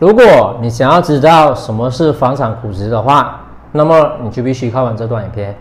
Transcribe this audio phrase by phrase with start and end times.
[0.00, 3.40] 如果你想要知道什么是房产估值的话，
[3.72, 5.52] 那么你就必须看完这段影片。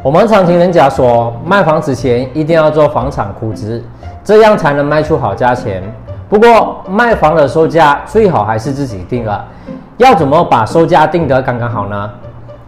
[0.00, 3.82] 我们常听人家说，卖房之前一定要做房产估值，
[4.22, 5.82] 这样才能卖出好价钱。
[6.28, 9.44] 不过，卖房的售价最好还是自己定了。
[9.96, 12.08] 要怎么把售价定得刚刚好呢？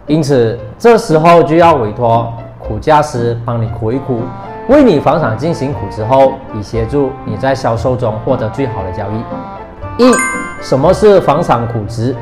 [0.07, 2.33] 因此，这时候就要委托。
[2.67, 4.19] 估价师帮你估一估，
[4.67, 10.03] 为你房产进行估值后，以协助你在销售中获得最好的交易。
[10.03, 10.11] 一、
[10.61, 12.13] 什么是房产估值？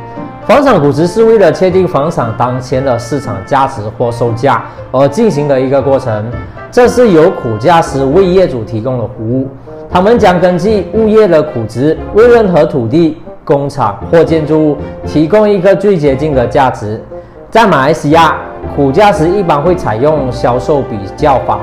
[0.45, 6.31] 房产估值是为了确定房产当前的市场价值或售价而进行的一个过程。
[6.69, 9.49] 这是由估价师为业主提供的服务，
[9.89, 14.77] 他们将根据物业的估值，为任何土地、工厂或建筑物
[15.07, 17.01] 提供一个最接近的价值。
[17.49, 18.37] 在马来西亚。
[18.75, 21.61] 估价时一般会采用销售比较法，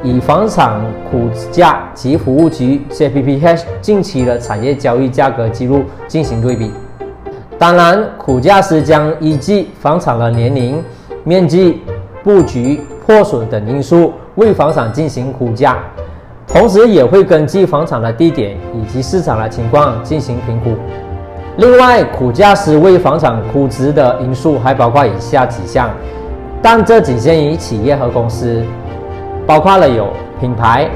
[0.00, 0.80] 以房产
[1.10, 6.70] 估价及服务局 CPPH 近期的产业交易价格记录进行对比。
[7.58, 10.80] 当然，估价师将依据房产的年龄、
[11.24, 11.82] 面积、
[12.22, 15.78] 布局、破损等因素为房产进行估价，
[16.46, 20.76] 同时也会根据房产的地点以及市场的情况进行评估。
[21.56, 25.90] 另外，估价师为房产估值的因素还包括以下几项。
[26.62, 28.64] 但这仅限于企业和公司，
[29.44, 30.08] 包括了有
[30.40, 30.88] 品牌、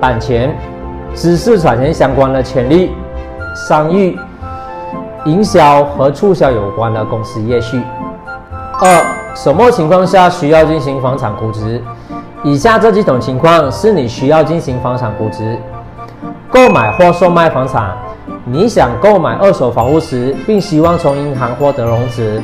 [0.00, 0.56] 版权、
[1.12, 2.92] 知识产权相关的权利、
[3.68, 4.16] 商誉、
[5.24, 7.82] 营销和促销有关的公司业序。
[8.80, 11.82] 二、什么情况下需要进行房产估值？
[12.44, 15.58] 以下这几种情况是你需要进行房产估值：
[16.50, 17.96] 购买或售卖房产，
[18.44, 22.40] 你想购买二手房屋时，并希望从银行获得融资。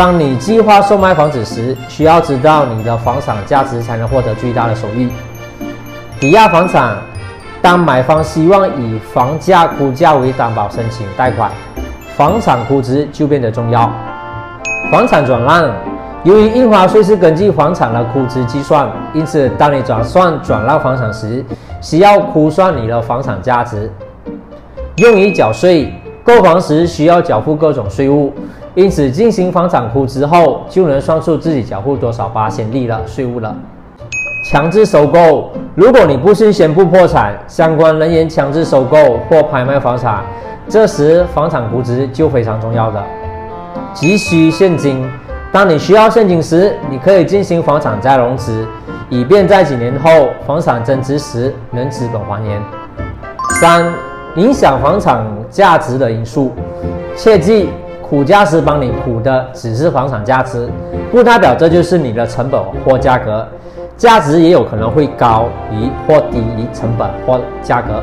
[0.00, 5.10] 当你计划售卖房子时，需要知道你的房产价值才能获得最大的收益。
[6.18, 6.96] 抵押房产，
[7.60, 11.50] 当买方希望以房价估价为担保申请贷款，
[12.16, 13.92] 房产估值就变得重要。
[14.90, 15.70] 房产转让，
[16.22, 21.44] 由于印花税是根据房产的估值计算，因此当你转算转让房产时，
[21.82, 23.92] 需要估算你的房产价值，
[24.96, 25.92] 用于缴税。
[26.30, 28.32] 购房时需要缴付各种税务。
[28.76, 33.52] 因此，进行房产估值后，就能算出自己缴付多少八千利了税务了。
[34.48, 40.22] 强制收购，如果你不幸宣布破产，相关人员强制收购或拍卖房产，
[40.68, 43.02] 这时房产估值就非常重要的。
[43.92, 45.04] 急需现金，
[45.50, 48.64] 当你需要现金时，你可以进行房产再融资，
[49.08, 52.62] 以便在几年后房产增值时能资本还原。
[53.60, 53.92] 三、
[54.36, 56.52] 影响房产价值的因素，
[57.16, 57.68] 切记。
[58.08, 60.68] 估价师帮你估的只是房产价值，
[61.12, 63.46] 不代表这就是你的成本或价格，
[63.96, 68.02] 价值也有可能会高于或低于成本或价格。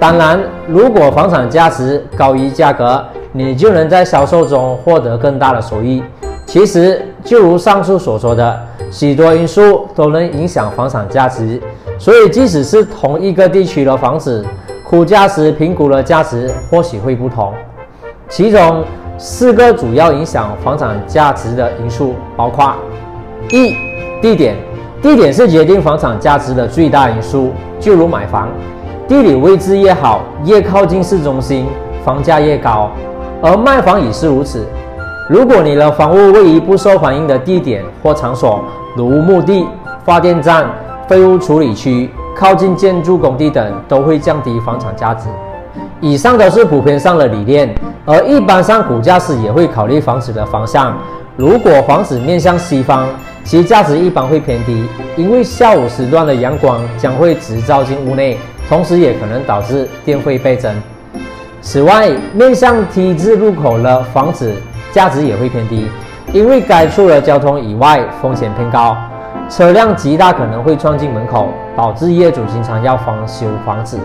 [0.00, 6.02] 当然，如果房产价值高于价格，你就能在销售中获得更大的收益。
[6.44, 8.60] 其实，就如上述所说的，
[8.90, 11.62] 许多因素都能影响房产价值，
[12.00, 14.44] 所以即使是同一个地区的房子，
[14.90, 17.54] 估价时评估的价值或许会不同，
[18.28, 18.84] 其中。
[19.22, 22.74] 四个主要影响房产价值的因素包括：
[23.50, 23.76] 一、
[24.22, 24.56] 地点，
[25.02, 27.50] 地点是决定房产价值的最大因素。
[27.78, 28.48] 就如买房，
[29.06, 31.66] 地理位置越好，越靠近市中心，
[32.02, 32.88] 房价越高；
[33.42, 34.66] 而卖房也是如此。
[35.28, 38.64] 如果你的房屋位于不受欢迎的地点或场所，
[38.96, 39.66] 如墓地、
[40.02, 40.66] 发电站、
[41.06, 42.08] 废物处理区、
[42.40, 45.28] 靠近建筑工地等，都会降低房产价值。
[46.00, 47.68] 以上都是普遍上的理念。
[48.06, 50.96] 而一般上，估价师也会考虑房子的方向。
[51.36, 53.06] 如果房子面向西方，
[53.44, 58.38] 其价值一般会偏低，因为下午时段的阳光将会直照进屋内，
[58.70, 60.74] 同时也可能导致电费倍增。
[61.60, 64.50] 此外，面向 T 字路口的房子
[64.92, 65.86] 价值也会偏低，
[66.32, 68.96] 因为该处的交通以外风险偏高，
[69.48, 73.98] 车辆极大可能会撞进门口，导致业主经常要翻修房子。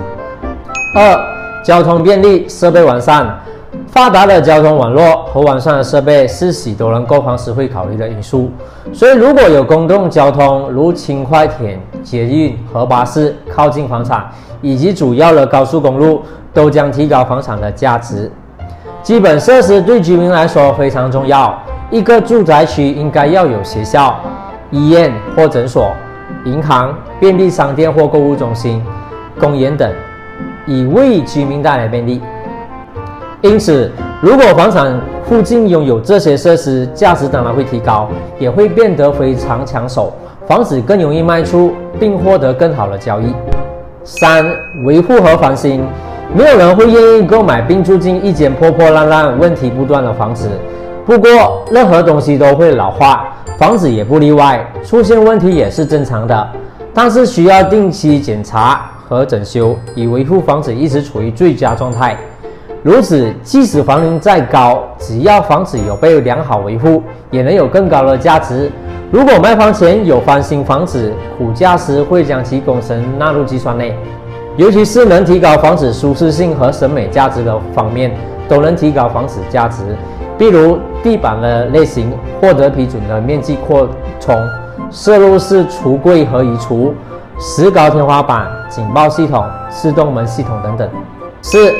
[0.95, 3.27] 二、交通便利，设备完善。
[3.87, 8.49] 发达的交通网络和完善的设备是许多人购房时会考虑的因素。
[8.91, 14.29] 所以，如果有公共交通如轻快铁、捷运和巴士靠近房产，
[14.61, 16.21] 以及主要的高速公路，
[16.53, 18.29] 都将提高房产的价值。
[19.01, 21.57] 基本设施对居民来说非常重要。
[21.91, 24.19] 一个住宅区应该要有学校、
[24.71, 25.91] 医院或诊所、
[26.45, 28.83] 银行、便利商店或购物中心、
[29.39, 29.91] 公园等，
[30.65, 32.21] 以为居民带来便利。
[33.41, 33.91] 因此，
[34.21, 38.09] 如果房产附近拥有这些设施，价值当然会提高，
[38.39, 40.13] 也会变得非常抢手。
[40.47, 43.33] 房子更容易卖出，并获得更好的交易。
[44.03, 44.45] 三、
[44.85, 45.83] 维护和翻新，
[46.33, 50.49] 没有人会愿意购买并住进一间破破烂烂、问题不断的房子。
[51.05, 56.47] 不过，任何东西都会老化，房子也不例外，出现问题也是正常的。
[56.93, 62.17] 但是需要定期检查和整修，以维护房子一直处于最佳状态。
[62.83, 68.69] 如此，即使房龄再高，只要房子有被良好维护，也能有更高的价值。
[69.09, 73.97] 如果卖房前有翻新房子，估价时会将其工程纳入计算内，
[74.57, 78.11] 尤其是能提高房子舒适性和审美价值的方面，
[78.49, 79.81] 都能提高房子价值。
[80.37, 82.11] 比如地板的类型、
[82.41, 83.87] 获得批准的面积扩
[84.19, 84.35] 充、
[84.91, 86.93] 摄入式橱柜和移除、
[87.39, 90.89] 石膏天花板、警报系统、自动门系统等等。
[91.41, 91.73] 四、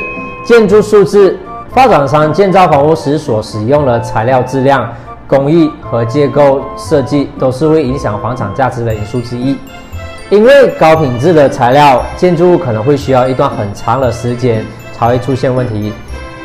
[0.44, 1.38] 建筑素质，
[1.70, 4.88] 发展商建造房屋时所使用的材料质量。
[5.28, 9.56] 工艺和结构设计都是会影响房产价值的因素之一。
[10.30, 14.64] 因为高品质的材料，建筑物可能会需要一段很长的时间
[14.96, 15.92] 才会出现问题。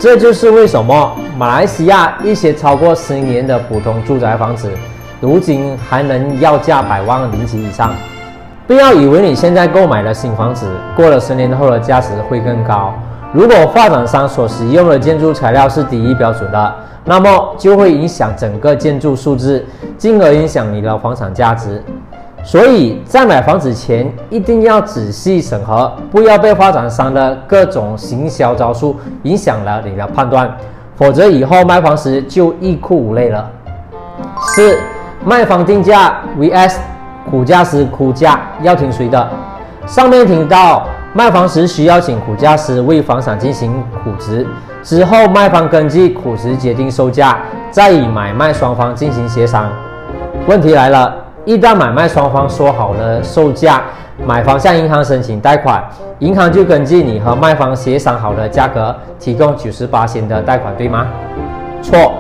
[0.02, 4.68] 这就是为什么马来西亚一些超过十年的普通住宅房子，
[5.20, 7.94] 如今还能要价百万零级以上。
[8.66, 10.66] 不要以为你现在购买的新房子，
[10.96, 12.96] 过了十年后的价值会更高。
[13.32, 16.76] 如果发展商所使用的建筑材料是第一标准的，
[17.06, 19.64] 那么就会影响整个建筑素质，
[20.00, 21.80] 进而影响你的房产价值。
[22.44, 30.52] 所以在买房子前一定要仔细审核，不要被发展商的各种行销招数影响了你的判断，
[30.96, 33.50] 否则以后卖房时就欲哭无泪了。
[34.40, 34.78] 四、
[35.24, 36.78] 卖房定价 vs
[37.30, 39.30] 估价时估价要听谁的？
[39.86, 40.88] 上面提到。
[41.14, 44.48] 卖房时需要请估价师为房产进行估值，
[44.82, 47.38] 之后卖方根据估值决定售价，
[47.70, 49.70] 再以买卖双方进行协商。
[50.48, 51.14] 问题来了，
[51.52, 53.84] 一旦买卖双方说好了售价，
[54.26, 55.84] 买方向银行申请贷款，
[56.20, 61.08] 银行就根据你和卖方协商好的价格提供九十八千的贷款，对吗？
[61.82, 62.14] 错，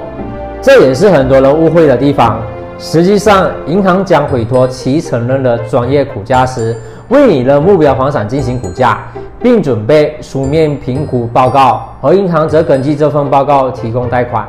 [0.61, 2.41] 这也是很多人误会的地方。
[2.77, 6.75] 实际上，银行将委托其承认的专业估价师。
[7.07, 8.99] 为你的目标房产进行估价，
[9.41, 14.45] 并准备书面评估报告，而银行则根据这份报告提供贷款。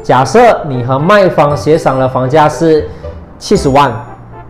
[0.00, 0.38] 假设
[0.68, 2.88] 你和卖方协商的房价是
[3.38, 3.92] 七十万，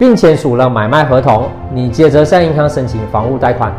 [0.03, 3.73] 并签署了买卖合同，你接着向银行申请房屋贷款。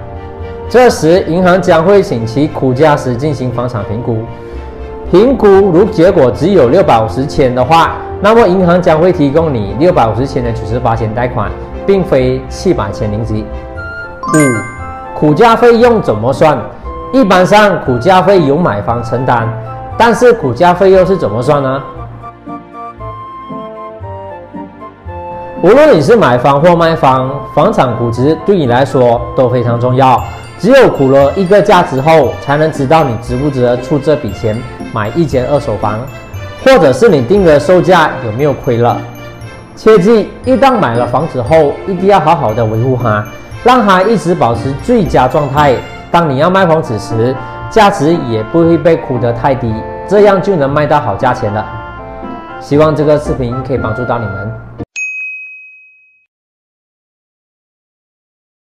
[0.70, 4.20] 这时，银行将会请其估价师进行房产评估。
[5.12, 11.52] 评估如结果只有六百五十千的话，那么银行将会提供你六百五十千的九十八千贷款。
[11.86, 13.44] 并非七百千零几。
[14.34, 16.58] 五，估价费用怎么算？
[17.12, 19.46] 一般上，估价费由买方承担，
[19.98, 21.84] 但是估价费又是怎么算呢？
[25.64, 30.22] 无论你是买方或卖方，房产估值对你来说都非常重要。
[30.60, 34.62] 只有估了一个价值后，才能知道你值不值得出这笔钱
[34.92, 35.98] 买一间二手房，
[36.66, 38.98] 或者是你定的售价有没有亏了。
[39.74, 43.24] 切记，一旦买了房子后，一定要好好的维护它，
[43.64, 45.78] 让它一直保持最佳状态。
[46.12, 47.34] 当你要卖房子时，
[47.70, 49.74] 价值也不会被估得太低，
[50.10, 51.66] 这样就能卖到好价钱了。
[52.60, 54.83] 希望这个视频可以帮助到你们。